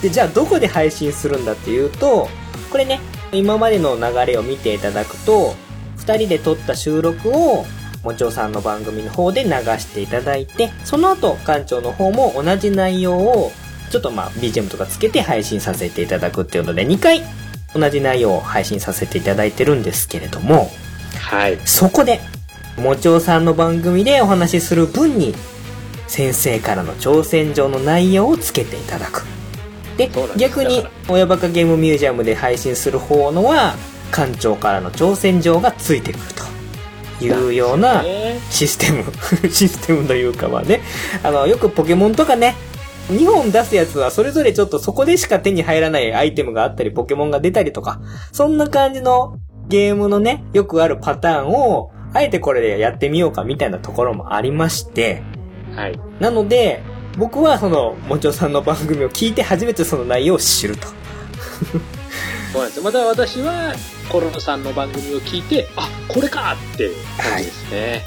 [0.00, 2.28] で、じゃあどこで配信するんだっていうと、
[2.70, 3.00] これね、
[3.32, 5.56] 今までの流れを見ていただくと、
[5.96, 7.66] 二人で撮った収録を、
[8.04, 13.50] もちおさんの番組の方で流していただいて、その後、館長の方も同じ内容を、
[13.90, 17.24] ちょっとまあ BGM とかつけて配信させていただくっていうので、2回
[17.74, 20.70] 同じ内容を配信させていただいてるんですけれども、
[21.18, 21.58] はい。
[21.64, 22.20] そこで、
[22.76, 25.34] もちおさんの番組でお話しする分に、
[26.06, 29.24] 先生からの挑戦状の内容をつけていただく。
[29.96, 33.74] で逆に親バカゲームミュージアムで配信する方のは、
[34.10, 36.44] 館長からの挑戦状がついてくると。
[37.24, 38.38] いうようなね。
[38.50, 39.04] システム。
[39.48, 40.80] システムというかはね、
[41.22, 42.56] あの、よくポケモンとかね、
[43.10, 48.00] 2本出すやつはそれぞれちょっとそこでしか手に入らないアイテムがあったり、ポケモンが出たりとか、
[48.32, 49.36] そんな感じの
[49.68, 55.22] ゲームのね、よくあるパターンを、あえてこれでやってみようかみたいなところもありまして、
[55.76, 55.98] はい。
[56.20, 56.82] なので、
[57.16, 60.88] 僕はその、もちおさんの番組を聞いて初めてその内容を知ると。
[62.52, 62.82] そうなんですよ。
[62.82, 63.74] また私は、
[64.08, 68.02] コロナさんの番組を聞いて、あ、これかって感じですね。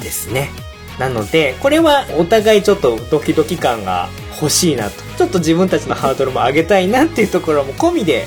[0.00, 0.50] ですね。
[0.98, 4.08] なので、これはお互いちょっとドキドキ感が
[4.40, 5.02] 欲しいなと。
[5.16, 8.26] ちょっと自分たちのハードルも上げたいなっていうところも込みで、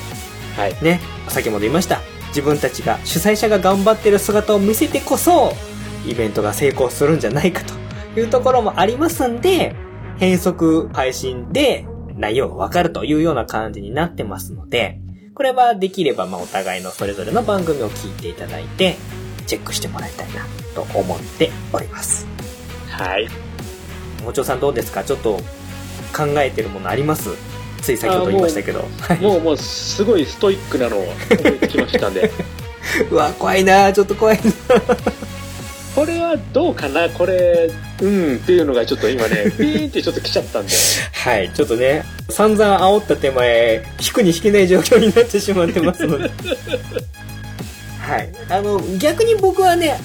[0.56, 0.76] はい。
[0.82, 2.02] ね、先ほど言いました。
[2.30, 5.54] 自分たちが、主催者が頑張ってる姿を見せてこそ、
[6.08, 7.81] イベントが成功するんじゃないかと
[8.16, 9.76] いうところもありますんで、
[10.18, 15.00] 変則配信で内容がわかるというような感じになってますので、
[15.34, 18.98] これはできればまあお互いのそれぞれの番組を聞いていただいて、
[19.48, 20.46] チェックしてもらいたいな
[20.76, 22.28] と思っております。
[22.90, 23.28] はい。
[24.24, 25.04] もちおさんどうですか？
[25.04, 25.38] ちょっと
[26.16, 27.30] 考えてるものあります？
[27.82, 28.86] つい先ほど言いましたけど。
[29.00, 32.30] はいもう、もう、すごいストイックなのを思いつきましたんで。
[33.10, 34.52] うわ、怖いなちょっと怖いな
[35.96, 37.10] これはどうかな？
[37.10, 37.70] これ、
[38.02, 40.74] うんっていうのがちょっと今ね、 ピーンってちょっと来ちゃったんで。
[41.14, 46.32] はい、ちょっとね、散々煽った手前、引くに引けない状況になってしまってますので。
[48.00, 48.30] はい。
[48.50, 50.00] あの、逆に僕はね、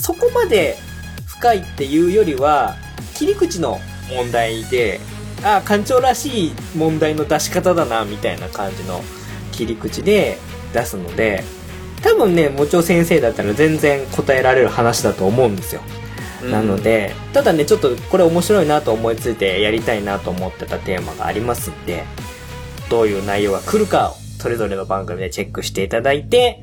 [0.00, 0.76] そこまで
[1.26, 2.76] 深いっていうよりは、
[3.14, 5.00] 切り口の問題で、
[5.42, 9.02] ああ、館長らしい問題の出し方だな、みたいな感じの
[9.52, 10.38] 切り口で
[10.74, 11.44] 出すので、
[12.02, 15.82] 多分ね、もちろん先生だったら全然答えられる話だと思うんですよ。
[16.50, 22.04] なので、ただね、ちょっとこれ面白いなと思いついてやりたいなと思ってたテーマがありますんで、
[22.88, 26.62] どういう内容が来るかをそれぞれの番組でチェックしていただいて、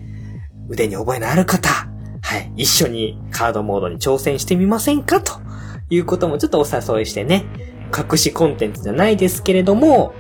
[0.67, 5.39] 腕に覚えのある方、はい、一緒にカードモードに挑戦してみませんかと
[5.89, 7.45] いうこともちょっとお誘いしてね、
[7.95, 10.13] 隠しコンテンツじゃないですけれども、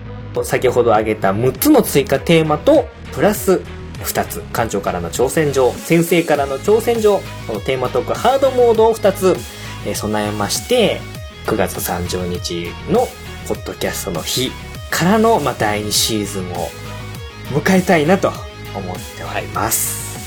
[0.43, 3.61] 先ほど挙げた6つの追加テーマと、プラス
[4.03, 9.37] 2つ、館長からの挑戦状、先生からの挑戦状、このテーマトークハードモードを2つ、
[9.85, 11.01] えー備えまして、
[11.45, 13.07] 9月30日の
[13.47, 14.51] ポッドキャストの日
[14.91, 16.69] からの、まあ、第2シーズンを
[17.53, 18.29] 迎えたいなと
[18.75, 20.17] 思っております。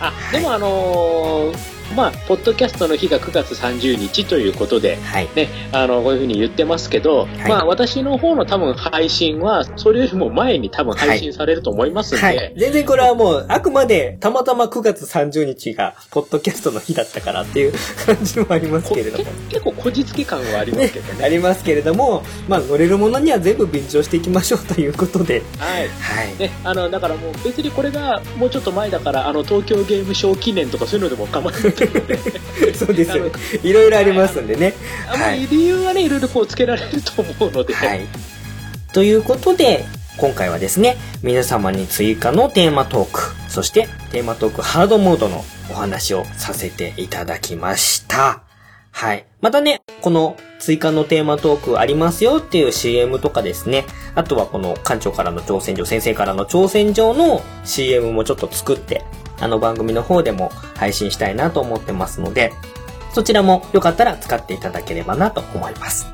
[0.00, 5.28] あ、でもあのーまあ、ポッドキャストの日が9月30日ということで、はい。
[5.34, 12.54] ね、あの、こういうふうに言ってますけど、いまあ、私の方の多分配信は、それよりも前に多分配信されると思いますんで、はい。
[12.56, 17.72] 全然これはもう、あくまで、たまたま9月30日が、ポッドキャストの日だったからっていう
[18.04, 19.24] 感じもありますこけれども。
[19.48, 21.24] 結構こじつけ感はありますけどね。
[21.24, 25.42] ありますけれども、まあ、乗れるものには全部便乗していきましょうということで。
[25.58, 25.88] はい。
[25.88, 26.36] はい。
[26.38, 31.75] ね、あの、だからもう別にこれがもうちょっと前だから、あの、東京ゲームショウ記念とかそういうのでも構わない
[32.74, 33.30] そうですよね。
[33.62, 34.74] いろいろありますんでね。
[35.06, 38.06] はい理由はね、いろいろこうつけられると思うので、はい。
[38.92, 39.84] ということで、
[40.16, 48.42] 今回はですね、皆様に追加のテーマトーク、そしてテーマトークハードモードのお話をさせていただきました。
[48.92, 49.26] はい。
[49.42, 53.84] またね、この追加のテーマトークありますよっていう CM とかですね、
[54.14, 59.02] あとはこの館長からの挑戦状、先生からの挑戦状の CM もちょっと作って、
[59.40, 62.52] あの番組の方でも配信したいなと思ってますので、
[63.12, 66.06] そちらもよかったら使っていただければなと思います。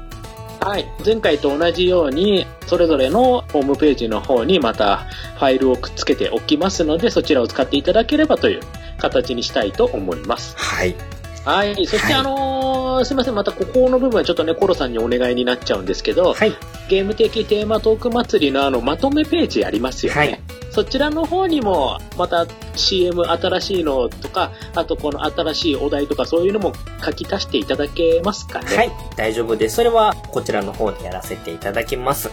[0.61, 0.87] はい。
[1.05, 4.99] 前回と同じように、それぞれのホームページの方にまた
[5.37, 8.61] ファイルをくっつけておきますので、そちらを使っていただければという
[8.99, 10.55] 形にしたいと思います。
[10.57, 10.95] はい。
[11.45, 11.75] はい。
[11.87, 12.62] そして、はいあのー
[13.05, 13.35] すいません。
[13.35, 16.57] またここの部分はちょっとね、コロさんにお願いになっちゃうんですけど、はい。
[16.89, 20.19] ゲーム的テーマトーク祭りのあの、まとめページありますよね。
[20.19, 20.41] はい
[20.73, 26.73] そちらの方にも、また CM 新しいのとか、あとこの新しいお題とかそういうのも
[27.05, 28.77] 書き足していただけますかね。
[28.77, 29.77] はい、大丈夫です。
[29.77, 32.31] それはこちらの方でやらせていただきます。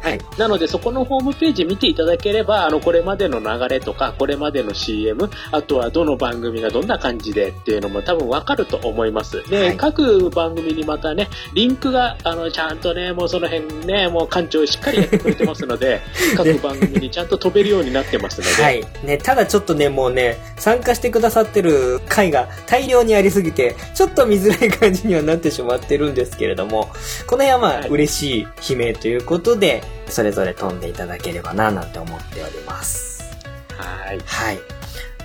[0.00, 0.20] はい。
[0.38, 9.42] なので、そこのホームページ見ていただければ、あの、これまでの流れとか、これまでの CM、あとはどの番組がどんな感じでっていうのも多分わかると思います。
[9.48, 16.00] で、はい各番組にまたね、リンクが、あの、ちゃんとね、もうその辺ね、もう館長しっかりやってくれてますので、
[16.36, 18.84] 各番組にちゃんと飛べるようになってますので、はい。
[19.04, 26.88] ね、ただちょっとね、もうね、参加してくださってる回が大量にありすぎて、ちょっと見づらい感じにはなってしまってるんですけれども、
[27.26, 33.22] この辺はまあ、はい嬉しい悲鳴ということで、それぞれ飛んでいただければな、なんて思っております。
[33.76, 34.20] はい。
[34.24, 34.58] はい。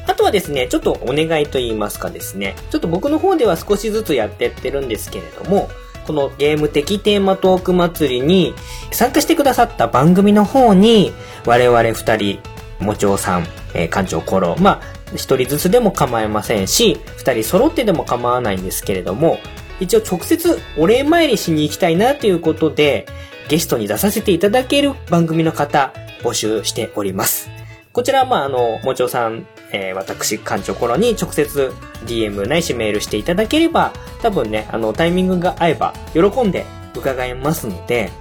[0.07, 5.69] あとはですね、ちょっとお願いと言いますかですね、ちょっと僕の方では少しずつやってってるんですけれども、
[6.05, 8.53] このゲーム的テーマトーク祭りに
[8.91, 11.11] 参加してくださった番組の方に、
[11.45, 12.39] 我々二人、
[12.79, 19.39] もちおさん、えー館長コロ、まあ、一人ずつでも構いませんし、二人揃ってでも構わないんですけれども、
[19.79, 23.07] 一応直接お礼参りしに行きたいなということで、
[23.47, 27.49] ゲストに出させていただける番組の方、募集しております。
[27.93, 31.71] こちらは、まあ、あの、もちおさん、えー私、館長頃に直接
[32.05, 38.11] DM ないしメールしていただければ、多分ね、あの、タイミングが合えば、喜んで伺えますので、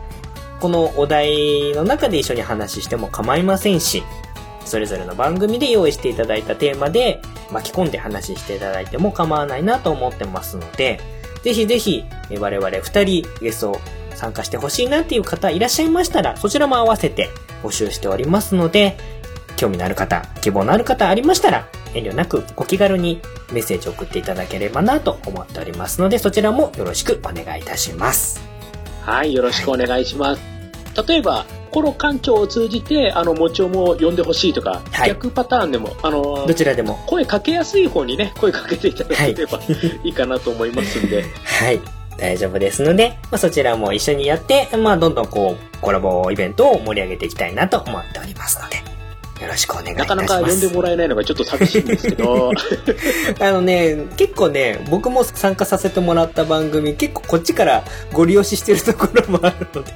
[0.60, 4.02] このお題の中で一緒に話しても構いませんし、
[4.64, 11.00] それぞれの番組で用意していただいたテーマで巻き込んで話していただいても構わないなと思ってますので、
[11.42, 12.04] ぜひぜひ、
[12.38, 13.80] 我々二人ゲスト
[14.14, 17.31] 参加してほしいなっていう方いらっしゃいましたら、そちらも合わせて
[17.62, 18.96] 募集しておりますので、
[19.57, 23.20] 興味のある方、希望のある方ありましたら、遠慮なくご気軽に
[23.53, 28.42] メッセージを送っていただければなと思っておりますので、そちらもよろしくお願いいたします。
[29.03, 30.42] はい、よろしくお願いします。
[31.07, 37.03] 例えば、コロ館長を通じて、あの、もちおも呼んでほしいとか、はい逆パターンでも、あのど、ちらでも。
[37.07, 39.59] 声かけやすい方にね、声かけていただければ
[40.05, 41.81] いいかなと思いますんで、 はい。
[42.16, 48.77] 大丈夫ですので、まあ、そちらも一緒にやって、まあ、どんどんこう、コラボイベントを盛り上げていきたいなと思っておりますので、
[49.42, 50.31] よろしくお願いいたなかします。
[50.31, 52.50] なか呼んでもらえないのがちょっと寂しいんですけど、
[53.40, 59.90] あのね、結構ね、僕も参加させてもらった番組、結構こっちからご利用ししてるところもあるので、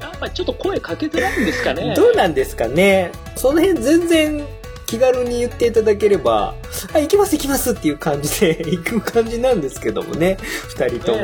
[0.00, 1.94] やっぱちょっと声かけづらいんですかね。
[1.94, 3.12] どうなんですかね。
[3.36, 4.46] その辺全然
[4.86, 6.54] 気軽に言っていただければ、
[6.92, 10.36] あ、行きます行きますっていう感じで 行く感じなんですけどもね、
[10.68, 11.20] 二人とも。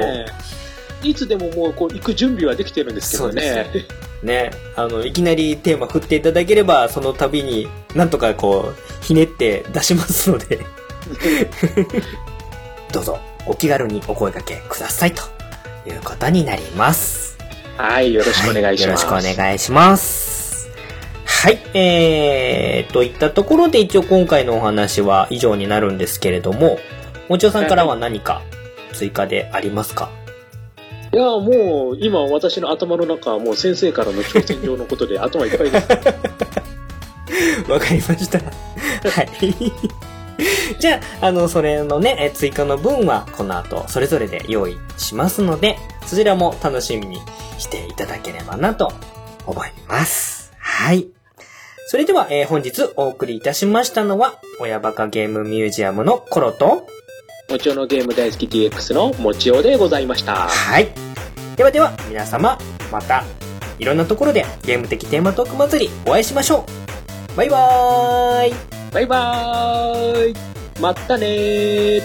[1.03, 3.67] いつでももうこう行く準備はできてるんですけどね。
[4.23, 10.59] ね、あの、いきなりテーマ振っていただければ、その度になんとかこう、ひねって出しますので、
[12.93, 15.23] どうぞお気軽にお声掛けくださいと
[15.87, 17.39] いうことになります。
[17.79, 19.07] はい、よろしくお願いします。
[19.07, 20.50] はよろしくお願いします。
[21.41, 26.79] はい、えー、といったところで一応今回のお話は以上になるんですけれども、
[27.31, 28.43] もちおさんからは何か
[28.93, 30.11] 追加でありますか？
[31.15, 35.89] いや、もう、今私の頭の中はもう先生からの挑戦状のことで頭いっぱいです。
[37.73, 38.39] わかりました。
[38.39, 39.29] はい。
[40.79, 47.23] じゃあ、あの、それのね、え追加の分は、この後、それぞれで用意しますので、そちらも楽しみに
[47.57, 48.93] していただければなと
[49.47, 50.53] 思います。
[50.59, 51.09] はい。
[51.91, 56.87] それでは、えー本日お送りいたしましたのは、親バカゲームミュージアムのコロと、
[57.49, 60.37] もちおのゲーム大好き DX のもちおでございました。
[60.37, 60.87] はい。
[61.57, 62.57] ではでは、皆様、
[62.93, 63.25] また、
[63.81, 66.65] いろんなところでゲーム的テーマトーク祭りお会いしましょ
[67.35, 67.37] う。
[67.37, 68.55] バイバーイ。
[68.93, 70.35] バイバーイ
[70.81, 72.01] またね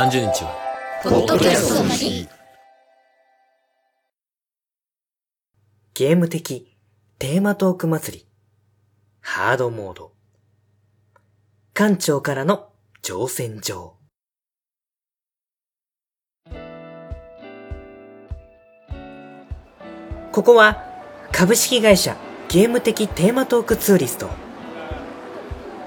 [0.00, 0.56] 30日は
[1.02, 2.26] ポッドキャストの日。
[5.92, 6.74] ゲーム的
[7.18, 8.26] テーマトーク祭り。
[9.20, 10.14] ハードモード。
[11.74, 12.70] 館長からの
[13.02, 13.98] 乗船場。
[20.32, 20.82] ここは
[21.30, 22.16] 株式会社
[22.48, 24.30] ゲーム的テーマトークツーリスト。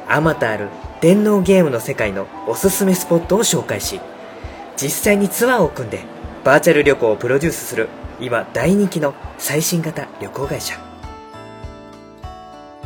[0.07, 0.69] あまたある
[1.03, 3.99] 電脳ゲームの世界のおすすめスポットを紹介し、
[4.77, 5.99] 実際にツアーを組んで
[6.45, 7.89] バーチャル旅行をプロデュースする
[8.21, 10.79] 今大人気の最新型旅行会社。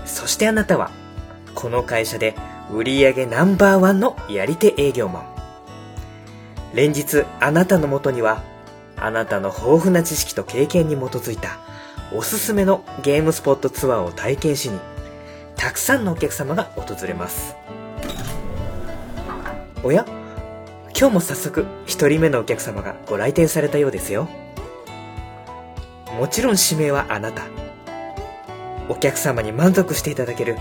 [0.03, 0.89] そしてあなたは
[1.53, 2.33] この会社で
[2.71, 5.25] 売上ナンバーワンのやり手営業マン。
[6.73, 8.41] 連日あなたのもとには
[8.95, 11.59] あなたの豊富な知識と経験に基づいた
[12.11, 14.79] おすすめのゲームスポットツアーを体験しに
[15.55, 17.55] たくさんのお客様が訪れます。
[19.83, 20.05] おや？
[20.99, 24.27] 今日も早速一人目のお客様がご来店されたようですよ。
[26.17, 27.43] もちろん指名はあなた。
[28.89, 30.57] お客様に満足していただける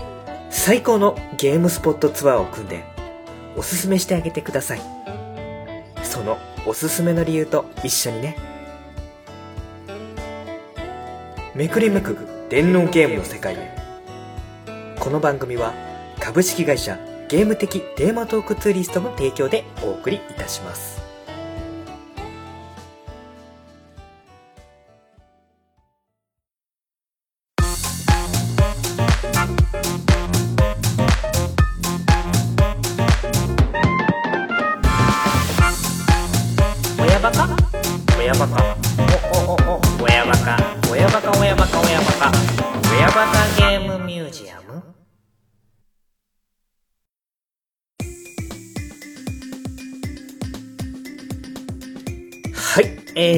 [0.51, 2.83] 最高のゲームスポットツアーを組んで
[3.55, 4.81] おすすめしてあげてください。
[6.03, 6.37] その
[6.67, 8.37] おすすめの理由と一緒にね。
[11.55, 13.75] めくりめくぐ電脳ゲームの世界へ。
[14.99, 15.73] この番組は
[16.19, 16.99] 株式会社
[17.29, 21.06] ゲーム的テーマトークツーリストの提供でお送りいたします。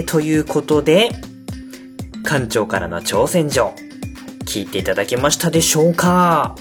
[0.01, 1.09] ー、ということで、
[2.23, 3.73] 館長からの挑戦状、
[4.45, 6.55] 聞いていただけましたでしょうか？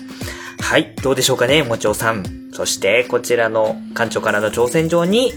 [0.61, 2.24] はい、どうでしょうかね、もちおさん。
[2.53, 5.32] そして、こちらの館長からの挑戦状に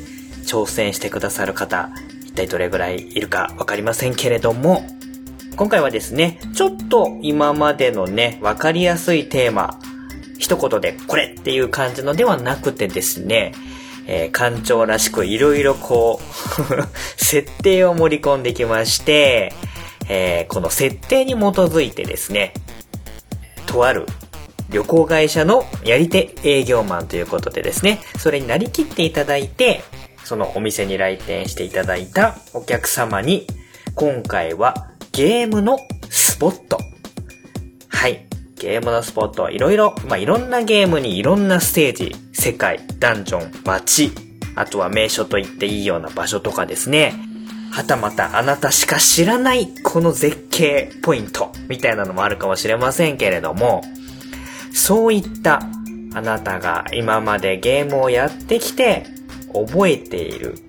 [0.45, 1.91] 挑戦してくださる方、
[2.21, 4.85] 一体どれぐらいいるかわかりませんけれども、
[5.55, 9.79] 今回はですね、ちょっと今までのね、わかりやすいテーマ、
[10.39, 13.53] 一言でこれっていう感じのではなくてですね、
[14.13, 16.73] えー館長らしくいろいろこう、
[17.15, 19.53] 設定を盛り込んできまして、
[20.09, 22.53] えーこの設定に基づいてですね、
[23.65, 24.05] とある
[24.69, 29.81] 旅行会社のやり手営業マンということでですね、それになりきっていただいて、
[30.25, 33.47] そのお店に来店していただいたお客様に、
[33.95, 36.90] 今回はゲームのスポット。
[38.61, 44.11] ゲームのスポット、いろいろ、まあ、いろんなゲームにいろんなステージ、世界、ダンジョン、街、
[44.55, 47.15] あとは名所と言っていいような場所とかですね。
[47.71, 53.81] はたまたあなたしか知らないこの絶景ポイントみたいなのもあるかもしれませんけれども、
[54.71, 55.61] そういった
[56.13, 59.07] あなたが今までゲームをやってきて
[59.53, 60.59] 覚えている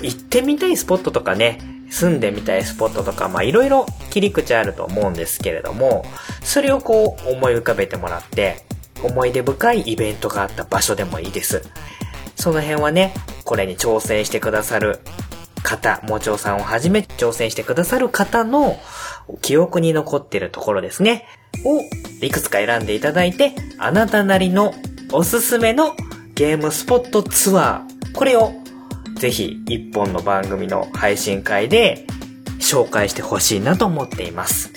[0.00, 6.04] 行ってみたいスポットとかね、住んでみたいスポットとか、まあいろいろ切り口あると思うんですけれども、
[6.42, 8.62] それをこう思い浮かべてもらって、
[9.02, 11.62] 思い出深いイベントがあった場所でもいいです。
[12.36, 15.00] その辺はね、これに挑戦してくださる
[15.62, 18.78] 方、もちおさんをはじめ挑戦してくださる方の
[19.40, 21.26] 記憶に残ってるところですね。
[21.64, 21.80] を
[22.20, 24.74] いくつか選んでいただいて、あなたなりの
[25.10, 25.96] おすすめの
[26.34, 28.52] ゲームスポットツアー、これを
[29.16, 32.06] ぜひ一本の番組の配信会で
[32.72, 34.72] 紹介してほしいなと思っています。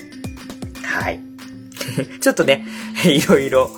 [0.84, 1.22] はい。
[2.20, 2.66] ちょっとね、
[3.06, 3.72] いろいろ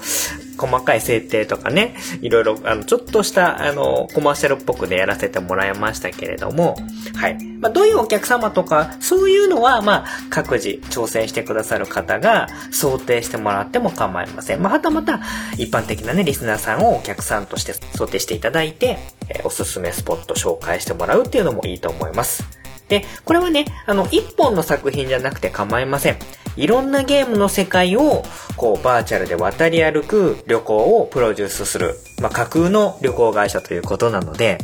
[0.57, 6.75] 細かい設定とかね、いろいろ、あの、ちょっとした、あの、コマーシャルっぽくでやらせてもらいましたけれども、
[7.15, 7.37] はい。
[7.59, 14.63] まあ、どういうお客様とか、そういうのは、まあ、各自挑戦してくださる方が想定してもらっても構いません。
[14.63, 15.21] まあ、はたまた、
[15.57, 18.97] 一般的なね、リスナーさんをお客さんとして想定していただいて、
[19.29, 22.66] えおすすめスポット紹介してもらうっていうのもいいと思います。
[22.89, 26.17] で、これはね、あの、一本の作品じゃなくて構いません。
[26.55, 28.23] いろんなゲームの世界を、
[28.55, 34.57] こう、バーチャルで渡り歩く旅行をプロデュースする、まあ、架空の旅行会社ということなので、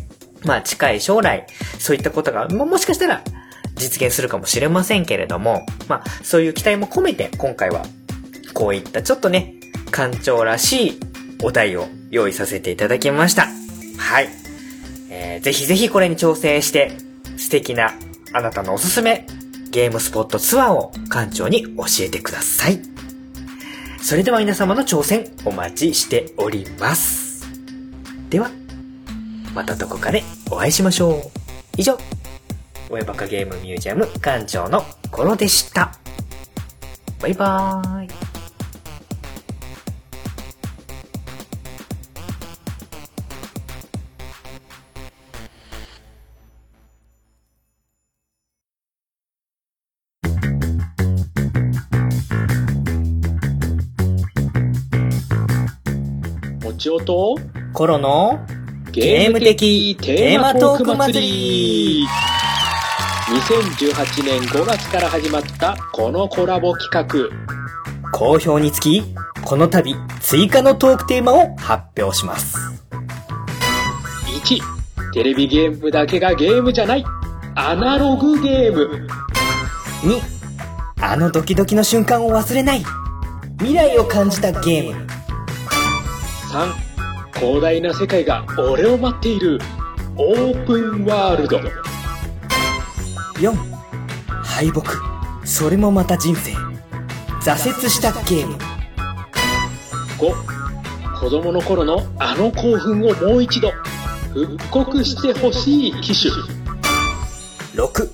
[0.46, 1.46] まあ、近い将来、
[1.80, 3.22] そういったことが、ももしかしたら、
[3.76, 7.86] 実現するかもしれませんけれども、まあ、そういう期待も込めて、今回は、
[8.54, 9.56] こういったちょっとね、
[9.92, 11.00] 館長らしい
[11.44, 13.48] お題を用意させていただきました。
[13.98, 14.30] はい。
[15.10, 16.92] えーぜひぜひこれに挑戦して、
[17.38, 17.94] 素敵な
[18.34, 19.28] あなたのおすすめ
[19.70, 22.80] ゲームスポットツアーを館長に教えてください。
[24.02, 27.48] それでは皆様の挑戦お待ちしております。
[28.30, 28.50] では、
[29.54, 31.40] またどこかでお会いしましょう。
[31.78, 31.98] 以上、
[32.90, 35.94] 親バカゲームミュージアム館長のコロでした。
[37.22, 38.33] バイバーイ。
[56.64, 57.36] もちおと、
[57.74, 58.40] コロの
[58.94, 62.08] ゲーム的テーマトーク祭り
[63.28, 69.04] 2018年5月から始まったこのコラボ企画好評につき、
[69.44, 72.58] この度追加のトークテーマを発表します。
[74.46, 77.04] 1テレビゲームだけがゲームじゃない
[77.56, 79.06] アナログゲーム
[80.04, 80.22] 2、
[81.02, 82.86] あのドキドキの瞬間を忘れない。
[83.58, 85.13] 未来を感じたゲーム。
[86.54, 86.72] 3
[87.34, 89.60] 広大な世界が俺を待っている
[90.16, 91.58] オープンワールド
[93.40, 93.56] 4、
[94.44, 94.84] 敗北。
[95.48, 96.52] それもまた人生。
[97.42, 98.56] 挫折したゲーム。
[100.20, 103.72] 5子供の頃のあの興奮をもう一度
[104.32, 106.32] 復刻してほしい機種
[107.74, 108.12] 6、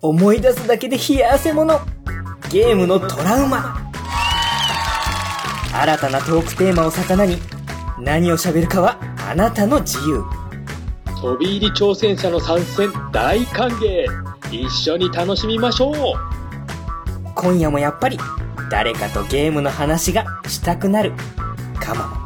[0.00, 1.80] 思い出すだけで冷や汗もの。
[2.50, 3.78] ゲームのトラウマ。
[5.74, 7.38] 新たなトークテーマを魚に、
[8.02, 8.98] 何を喋るかは
[9.30, 10.24] あなたの自由。
[11.20, 14.06] 飛び入り挑戦者の参戦大歓迎
[14.50, 15.94] 一緒に楽しみましょう
[17.36, 18.18] 今夜もやっぱり
[18.68, 21.12] 誰かとゲームの話がしたくなる
[21.78, 22.21] かも。